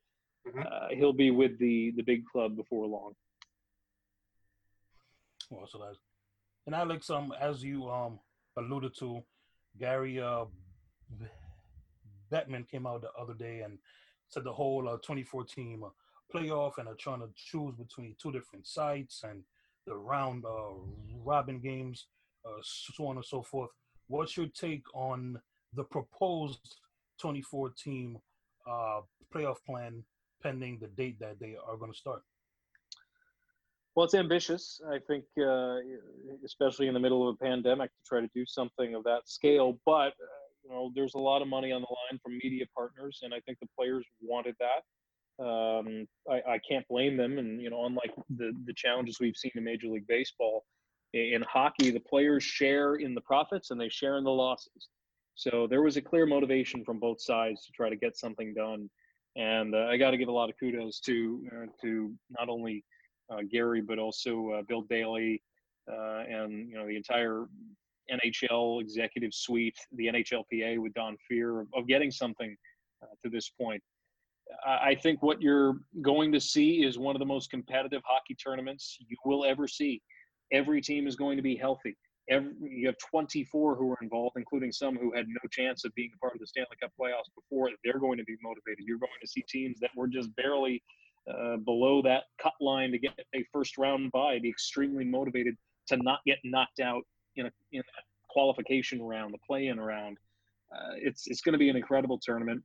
[0.47, 0.61] Mm-hmm.
[0.61, 3.13] Uh, he'll be with the the big club before long.
[5.51, 5.99] Well, so that's
[6.67, 8.19] and Alex, um, as you um
[8.57, 9.23] alluded to,
[9.79, 10.45] Gary uh,
[12.33, 13.79] Bettman came out the other day and
[14.29, 15.89] said the whole uh, 24 team uh,
[16.33, 19.43] playoff and are trying to choose between two different sites and
[19.87, 20.75] the round uh,
[21.25, 22.07] robin games,
[22.45, 23.71] uh, so on and so forth.
[24.09, 25.39] What's your take on
[25.75, 26.81] the proposed
[27.21, 28.19] 24 team
[28.69, 29.01] uh,
[29.35, 30.05] playoff plan
[30.43, 32.23] pending the date that they are going to start?
[33.95, 34.81] Well, it's ambitious.
[34.91, 35.77] I think, uh,
[36.45, 39.79] especially in the middle of a pandemic, to try to do something of that scale.
[39.87, 43.21] But uh, you know, there's a lot of money on the line from media partners,
[43.23, 44.83] and I think the players wanted that.
[45.39, 47.39] Um, I, I, can't blame them.
[47.39, 50.65] And you know, unlike the the challenges we've seen in Major League Baseball,
[51.13, 54.89] in hockey, the players share in the profits and they share in the losses.
[55.35, 58.89] So there was a clear motivation from both sides to try to get something done.
[59.37, 62.83] And uh, I got to give a lot of kudos to uh, to not only
[63.31, 65.43] uh, Gary but also uh, Bill Daly
[65.91, 67.47] uh, and you know the entire
[68.11, 72.57] NHL executive suite, the NHLPA with Don Fehr of, of getting something
[73.03, 73.83] uh, to this point.
[74.65, 78.97] I think what you're going to see is one of the most competitive hockey tournaments
[79.01, 80.03] you will ever see.
[80.53, 81.97] Every team is going to be healthy.
[82.29, 86.11] Every, you have 24 who are involved, including some who had no chance of being
[86.15, 87.71] a part of the Stanley Cup playoffs before.
[87.85, 88.85] They're going to be motivated.
[88.87, 90.83] You're going to see teams that were just barely
[91.29, 95.57] uh, below that cut line to get a first round bye be extremely motivated
[95.89, 97.03] to not get knocked out
[97.35, 100.19] in a in a qualification round, the play-in round.
[100.75, 102.63] Uh, it's it's going to be an incredible tournament.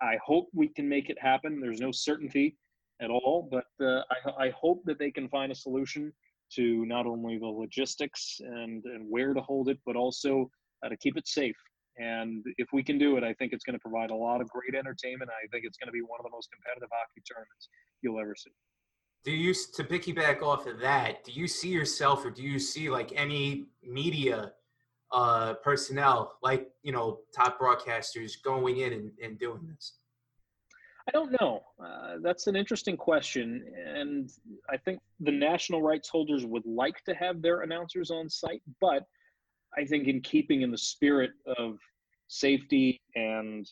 [0.00, 1.60] I, hope we can make it happen.
[1.60, 2.56] There's no certainty
[3.00, 6.12] at all, but uh, I, I hope that they can find a solution
[6.54, 10.50] to not only the logistics and, and where to hold it, but also
[10.84, 11.56] uh, to keep it safe.
[11.98, 14.48] And if we can do it, I think it's going to provide a lot of
[14.48, 15.30] great entertainment.
[15.30, 17.68] I think it's going to be one of the most competitive hockey tournaments
[18.02, 18.50] you'll ever see.
[19.24, 22.88] Do you, to piggyback off of that, do you see yourself or do you see
[22.88, 24.52] like any media
[25.12, 29.94] uh, personnel, like, you know, top broadcasters going in and, and doing this?
[31.08, 31.62] I don't know.
[31.82, 33.64] Uh, that's an interesting question.
[33.86, 34.30] And
[34.68, 39.04] I think the national rights holders would like to have their announcers on site, but
[39.76, 41.78] I think in keeping in the spirit of
[42.28, 43.66] safety and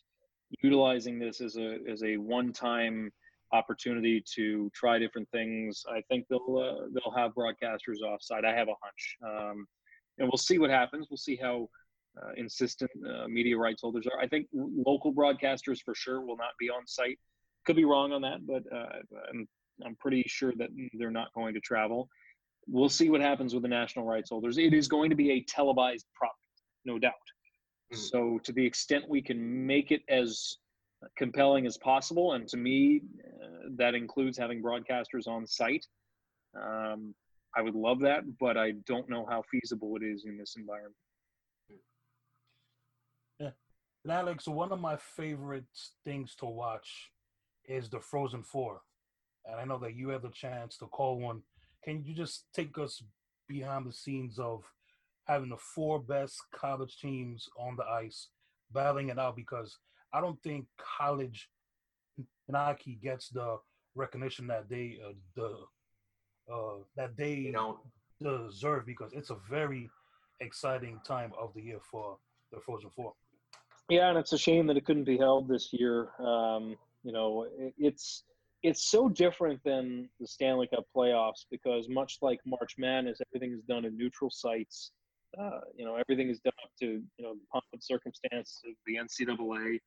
[0.62, 3.12] utilizing this as a as a one time
[3.52, 8.44] opportunity to try different things, I think they'll uh, they'll have broadcasters offsite.
[8.44, 9.66] I have a hunch, um,
[10.18, 11.06] and we'll see what happens.
[11.10, 11.68] We'll see how
[12.20, 14.20] uh, insistent uh, media rights holders are.
[14.20, 17.18] I think local broadcasters for sure will not be on site.
[17.66, 18.86] Could be wrong on that, but uh,
[19.30, 19.46] I'm
[19.84, 22.08] I'm pretty sure that they're not going to travel.
[22.66, 24.56] We'll see what happens with the national rights holders.
[24.58, 26.40] It is going to be a televised product,
[26.84, 27.12] no doubt.
[27.92, 28.00] Mm-hmm.
[28.00, 30.56] So to the extent we can make it as
[31.18, 33.02] compelling as possible, and to me,
[33.42, 35.86] uh, that includes having broadcasters on site.
[36.60, 37.14] Um,
[37.56, 40.94] I would love that, but I don't know how feasible it is in this environment.
[43.40, 43.50] Yeah.
[44.04, 45.64] And Alex, one of my favorite
[46.04, 47.10] things to watch
[47.64, 48.82] is the Frozen Four.
[49.46, 51.40] And I know that you had the chance to call one.
[51.82, 53.02] Can you just take us
[53.48, 54.62] behind the scenes of
[55.24, 58.28] having the four best college teams on the ice
[58.72, 59.36] battling it out?
[59.36, 59.78] Because
[60.12, 60.66] I don't think
[60.98, 61.48] college
[62.50, 63.58] hockey gets the
[63.94, 65.56] recognition that they uh, the
[66.52, 67.52] uh, that they,
[68.20, 69.90] they deserve because it's a very
[70.40, 72.18] exciting time of the year for
[72.52, 73.12] the Frozen Four.
[73.88, 76.08] Yeah, and it's a shame that it couldn't be held this year.
[76.18, 78.24] Um, you know, it, it's
[78.62, 83.62] it's so different than the Stanley Cup playoffs because much like March Madness, everything is
[83.68, 84.90] done in neutral sites.
[85.38, 88.74] Uh, you know, everything is done up to you know the pomp and circumstance of
[88.86, 89.78] the NCAA.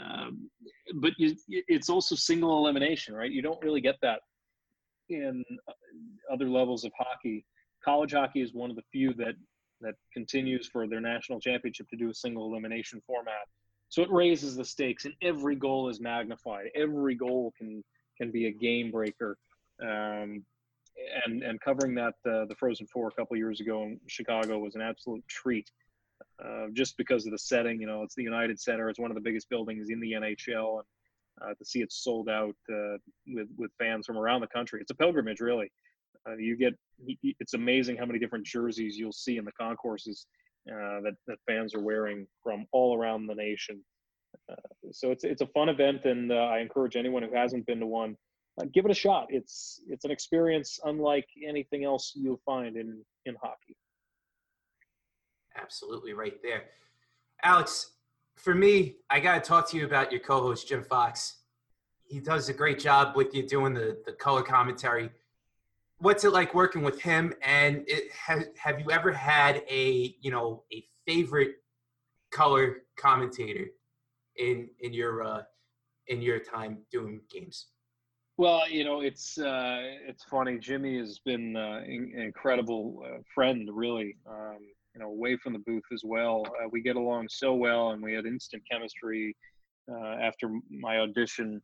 [0.00, 0.48] Um,
[0.94, 3.30] but you, it's also single elimination, right?
[3.30, 4.20] You don't really get that
[5.08, 5.44] in
[6.32, 7.44] other levels of hockey.
[7.84, 9.34] College hockey is one of the few that
[9.80, 13.48] that continues for their national championship to do a single elimination format.
[13.88, 16.66] So it raises the stakes, and every goal is magnified.
[16.74, 17.82] Every goal can
[18.16, 19.36] can be a game breaker.
[19.82, 20.44] Um,
[21.26, 24.74] and and covering that uh, the Frozen Four a couple years ago in Chicago was
[24.74, 25.70] an absolute treat.
[26.42, 28.88] Uh, just because of the setting, you know, it's the United Center.
[28.88, 30.86] It's one of the biggest buildings in the NHL, and
[31.40, 34.90] uh, to see it sold out uh, with with fans from around the country, it's
[34.90, 35.70] a pilgrimage, really.
[36.28, 36.74] Uh, you get
[37.22, 40.26] it's amazing how many different jerseys you'll see in the concourses
[40.70, 43.82] uh, that that fans are wearing from all around the nation.
[44.50, 44.54] Uh,
[44.92, 47.86] so it's it's a fun event, and uh, I encourage anyone who hasn't been to
[47.86, 48.16] one,
[48.72, 49.26] give it a shot.
[49.30, 53.76] It's it's an experience unlike anything else you'll find in in hockey.
[55.56, 56.64] Absolutely, right there,
[57.42, 57.92] Alex.
[58.42, 61.36] For me, I got to talk to you about your co-host Jim Fox.
[62.04, 65.10] He does a great job with you doing the the color commentary
[66.02, 67.32] what's it like working with him?
[67.42, 71.54] And it, have, have you ever had a you know a favorite
[72.30, 73.66] color commentator
[74.36, 75.42] in in your uh,
[76.08, 77.68] in your time doing games?
[78.36, 80.58] Well, you know, it's uh, it's funny.
[80.58, 84.16] Jimmy has been uh, an incredible uh, friend, really.
[84.28, 84.58] Um,
[84.94, 86.44] you know, away from the booth as well.
[86.46, 89.36] Uh, we get along so well, and we had instant chemistry
[89.90, 91.60] uh, after my audition.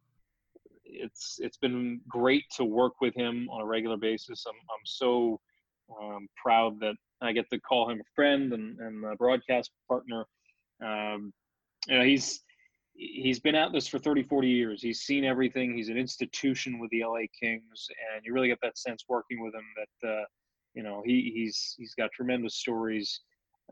[0.84, 4.44] It's it's been great to work with him on a regular basis.
[4.46, 5.40] I'm I'm so
[6.00, 10.24] um, proud that I get to call him a friend and, and a broadcast partner.
[10.82, 11.32] Um,
[11.86, 12.42] you know, he's
[12.98, 16.90] he's been at this for 30 40 years he's seen everything he's an institution with
[16.90, 20.24] the la kings and you really get that sense working with him that uh,
[20.74, 23.20] you know he, he's he's got tremendous stories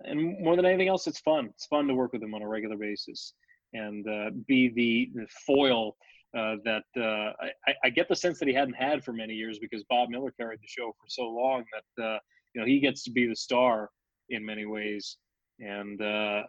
[0.05, 1.47] and more than anything else it's fun.
[1.55, 3.33] It's fun to work with him on a regular basis
[3.73, 5.97] and uh, be the, the foil
[6.37, 7.33] uh, that uh,
[7.67, 10.33] I, I, get the sense that he hadn't had for many years because Bob Miller
[10.39, 12.19] carried the show for so long that uh,
[12.55, 13.91] you know he gets to be the star
[14.29, 15.17] in many ways.
[15.61, 16.43] And uh,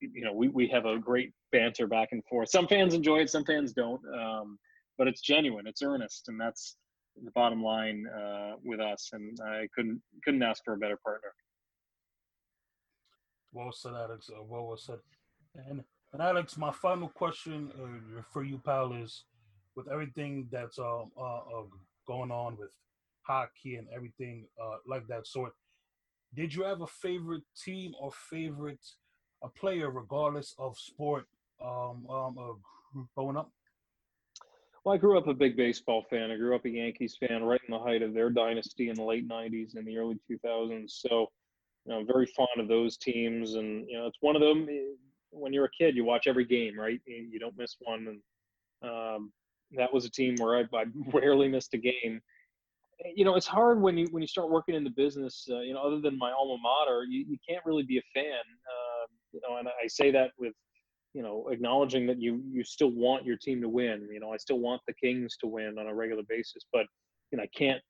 [0.00, 2.50] you know we, we have a great banter back and forth.
[2.50, 4.58] Some fans enjoy it some fans don't um,
[4.98, 6.76] but it's genuine it's earnest and that's
[7.22, 11.32] the bottom line uh, with us and i couldn't couldn't ask for a better partner
[13.52, 14.98] well said alex uh, well, well said
[15.68, 19.24] and, and alex my final question uh, for you pal is
[19.76, 21.64] with everything that's um, uh, uh,
[22.06, 22.70] going on with
[23.22, 24.44] hockey and everything
[24.86, 25.52] like that sort
[26.34, 28.84] did you have a favorite team or favorite
[29.44, 31.26] a player, regardless of sport,
[31.62, 32.60] um, um,
[33.14, 33.50] growing up?
[34.84, 36.30] Well, I grew up a big baseball fan.
[36.30, 39.02] I grew up a Yankees fan right in the height of their dynasty in the
[39.02, 40.90] late 90s and the early 2000s.
[40.90, 41.26] So,
[41.84, 43.54] you know, I'm very fond of those teams.
[43.54, 44.94] And, you know, it's one of them eh,
[45.30, 47.00] when you're a kid, you watch every game, right?
[47.06, 48.20] You don't miss one.
[48.82, 49.32] And um,
[49.72, 52.20] that was a team where I, I rarely missed a game
[53.14, 55.74] you know it's hard when you when you start working in the business uh, you
[55.74, 59.40] know other than my alma mater you, you can't really be a fan uh, you
[59.46, 60.54] know and i say that with
[61.14, 64.36] you know acknowledging that you you still want your team to win you know i
[64.36, 66.86] still want the kings to win on a regular basis but
[67.30, 67.80] you know i can't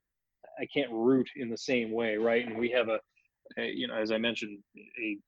[0.60, 2.98] i can't root in the same way right and we have a,
[3.58, 4.58] a you know as i mentioned
[5.02, 5.18] a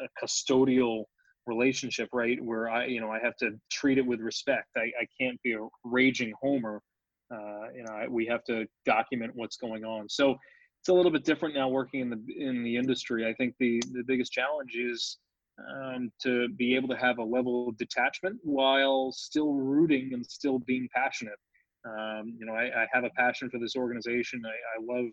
[0.00, 1.04] a custodial
[1.46, 5.06] relationship right where i you know i have to treat it with respect i, I
[5.20, 6.80] can't be a raging homer
[7.32, 10.08] uh, you know, I, we have to document what's going on.
[10.08, 10.36] So
[10.80, 13.26] it's a little bit different now working in the in the industry.
[13.26, 15.18] I think the the biggest challenge is
[15.58, 20.58] um, to be able to have a level of detachment while still rooting and still
[20.60, 21.38] being passionate.
[21.84, 24.42] Um, you know, I, I, have a passion for this organization.
[24.46, 25.06] I, I love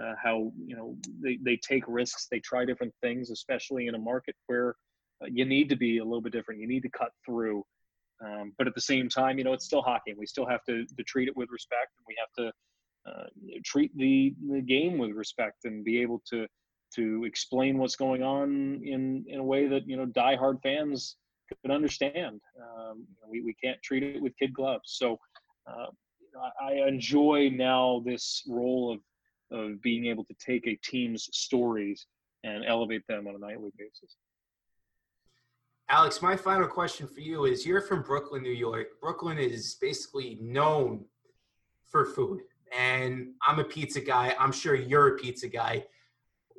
[0.00, 3.98] uh, how you know they, they take risks, they try different things, especially in a
[3.98, 4.74] market where
[5.22, 6.60] uh, you need to be a little bit different.
[6.60, 7.64] You need to cut through.
[8.24, 10.10] Um, but at the same time, you know, it's still hockey.
[10.10, 12.52] and We still have to, to treat it with respect, and we have to
[13.08, 13.26] uh,
[13.64, 16.46] treat the, the game with respect and be able to
[16.94, 21.16] to explain what's going on in in a way that you know diehard fans
[21.48, 22.40] could understand.
[22.60, 24.96] Um, we we can't treat it with kid gloves.
[24.96, 25.18] So
[25.66, 25.86] uh,
[26.62, 29.00] I enjoy now this role of
[29.50, 32.06] of being able to take a team's stories
[32.44, 34.16] and elevate them on a nightly basis.
[35.90, 39.00] Alex, my final question for you is you're from Brooklyn, New York.
[39.00, 41.06] Brooklyn is basically known
[41.90, 42.40] for food.
[42.76, 44.34] And I'm a pizza guy.
[44.38, 45.86] I'm sure you're a pizza guy.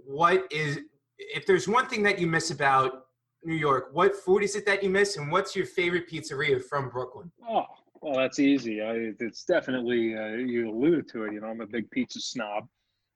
[0.09, 0.79] What is,
[1.19, 3.05] if there's one thing that you miss about
[3.43, 5.17] New York, what food is it that you miss?
[5.17, 7.31] And what's your favorite pizzeria from Brooklyn?
[7.47, 7.65] Oh,
[8.01, 8.81] well, that's easy.
[8.81, 11.33] I, it's definitely, uh, you alluded to it.
[11.33, 12.67] You know, I'm a big pizza snob.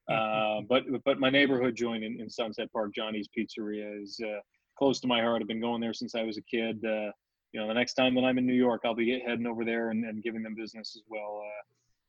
[0.08, 4.42] Uh, but but my neighborhood joint in, in Sunset Park, Johnny's Pizzeria, is uh,
[4.78, 5.42] close to my heart.
[5.42, 6.84] I've been going there since I was a kid.
[6.86, 7.10] Uh,
[7.54, 9.90] you know, the next time that I'm in New York, I'll be heading over there
[9.90, 11.42] and, and giving them business as well.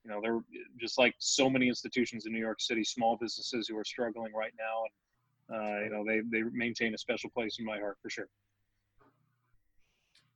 [0.05, 0.41] You know, they're
[0.79, 4.53] just like so many institutions in New York City, small businesses who are struggling right
[4.59, 8.11] now, and uh, you know, they they maintain a special place in my heart for
[8.11, 8.29] sure.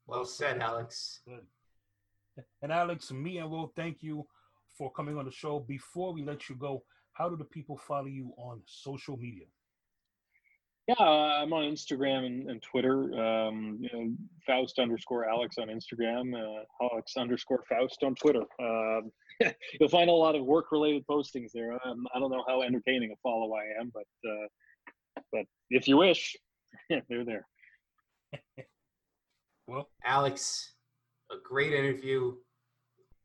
[0.07, 1.21] Well said, Alex.
[1.27, 1.45] Good.
[2.63, 4.27] And Alex, me and Will, thank you
[4.77, 5.61] for coming on the show.
[5.61, 9.47] Before we let you go, how do the people follow you on social media?
[10.89, 13.13] Yeah, I'm on Instagram and, and Twitter.
[13.13, 14.11] Um, you know,
[14.47, 18.45] Faust underscore Alex on Instagram, uh, Alex underscore Faust on Twitter.
[18.59, 19.13] Um,
[19.79, 21.75] you'll find a lot of work-related postings there.
[21.87, 25.99] Um, I don't know how entertaining a follow I am, but uh, but if you
[25.99, 26.35] wish,
[26.89, 27.47] they're there.
[29.67, 30.73] well, Alex,
[31.31, 32.33] a great interview,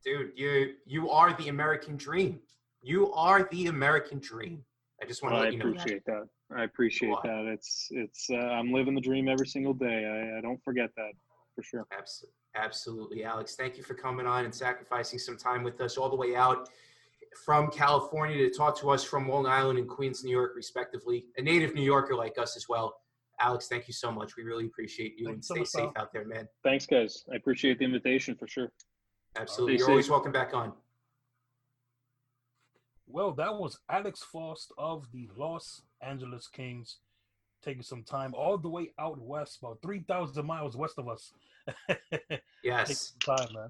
[0.04, 0.32] dude.
[0.36, 2.42] You you are the American dream.
[2.82, 4.66] You are the American dream.
[5.02, 5.66] I just want to well, let you know.
[5.66, 6.24] I appreciate that.
[6.24, 6.28] that.
[6.58, 7.46] I appreciate that.
[7.46, 10.06] It's it's uh, I'm living the dream every single day.
[10.06, 11.12] I, I don't forget that
[11.56, 11.86] for sure.
[11.98, 13.56] Absolutely, absolutely, Alex.
[13.56, 16.70] Thank you for coming on and sacrificing some time with us all the way out
[17.46, 21.26] from California to talk to us from Long Island and Queens, New York, respectively.
[21.38, 22.96] A native New Yorker like us as well.
[23.40, 24.38] Alex, thank you so much.
[24.38, 26.48] We really appreciate you Thank and you so stay safe out there, man.
[26.64, 27.26] Thanks, guys.
[27.32, 28.72] I appreciate the invitation for sure.
[29.36, 29.78] Absolutely.
[29.78, 30.74] Stay You're always welcome back on.
[33.08, 36.98] Well, that was Alex Faust of the Los Angeles Kings,
[37.64, 41.32] taking some time all the way out west, about three thousand miles west of us.
[42.64, 43.14] Yes.
[43.26, 43.70] time, man.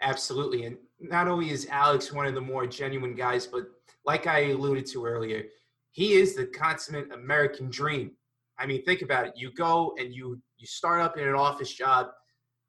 [0.00, 0.64] Absolutely.
[0.64, 3.66] And not only is Alex one of the more genuine guys, but
[4.04, 5.44] like I alluded to earlier,
[5.92, 8.12] he is the consummate American dream.
[8.58, 9.34] I mean, think about it.
[9.36, 12.08] You go and you you start up in an office job,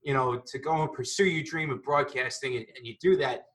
[0.01, 3.47] you know, to go and pursue your dream of broadcasting and, and you do that.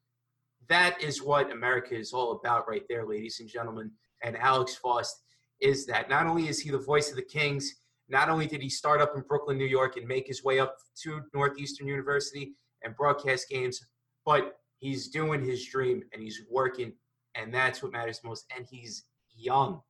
[0.68, 3.90] That is what America is all about right there, ladies and gentlemen.
[4.22, 5.22] And Alex Faust
[5.60, 6.08] is that.
[6.08, 7.72] Not only is he the voice of the Kings,
[8.08, 10.76] not only did he start up in Brooklyn, New York, and make his way up
[11.02, 12.52] to Northeastern University
[12.82, 13.84] and broadcast games,
[14.24, 16.92] but he's doing his dream and he's working,
[17.34, 18.46] and that's what matters most.
[18.56, 19.04] And he's
[19.34, 19.80] young.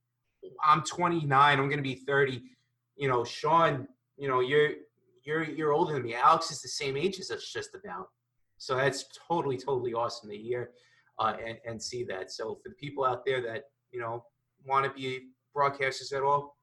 [0.65, 1.59] I'm 29.
[1.59, 2.43] I'm going to be 30.
[2.97, 3.87] You know, Sean.
[4.17, 4.71] You know, you're
[5.25, 6.15] you're you're older than me.
[6.15, 8.09] Alex is the same age as us, just about.
[8.59, 10.71] So that's totally totally awesome to hear
[11.19, 12.31] uh, and and see that.
[12.31, 14.25] So for the people out there that you know
[14.65, 16.57] want to be broadcasters at all,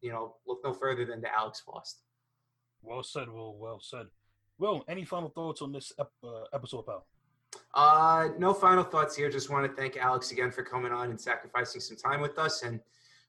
[0.00, 2.02] you know, look no further than to Alex Faust.
[2.82, 3.56] Well said, Will.
[3.56, 4.06] Well said.
[4.58, 7.06] Will, any final thoughts on this ep- uh, episode, pal?
[7.74, 9.30] Uh, no final thoughts here.
[9.30, 12.62] Just want to thank Alex again for coming on and sacrificing some time with us.
[12.62, 12.80] And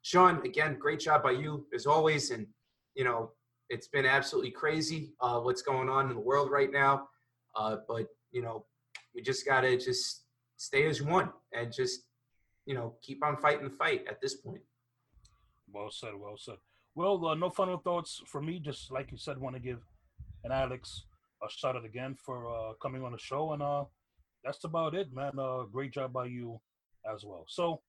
[0.04, 2.32] Sean, again, great job by you as always.
[2.32, 2.48] And
[2.96, 3.32] you know,
[3.70, 7.10] it's been absolutely crazy uh, what's going on in the world right now.
[7.56, 8.66] Uh, but you know,
[9.16, 10.24] we just gotta just
[10.58, 12.02] stay as one and just
[12.66, 14.62] you know keep on fighting the fight at this point.
[15.72, 16.12] Well said.
[16.18, 16.58] Well said.
[16.96, 18.60] Well, uh, no final thoughts for me.
[18.60, 19.80] Just like you said, want to give
[20.44, 21.04] an Alex
[21.44, 23.86] a shout out again for uh, coming on the show, and uh,
[24.44, 25.34] that's about it, man.
[25.38, 26.60] Uh, great job by you
[27.12, 27.46] as well.
[27.48, 27.82] So,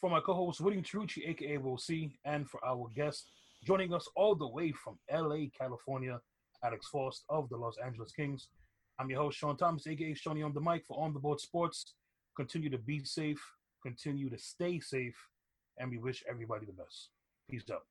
[0.00, 3.26] for my co-host William Trucci, aka Will C, and for our guest
[3.64, 6.20] joining us all the way from LA, California,
[6.64, 8.48] Alex Faust of the Los Angeles Kings.
[8.98, 11.94] I'm your host Sean Thomas, aka Shawnee on the mic for On the Board Sports.
[12.36, 13.42] Continue to be safe,
[13.82, 15.16] continue to stay safe,
[15.78, 17.10] and we wish everybody the best.
[17.50, 17.82] Peace out.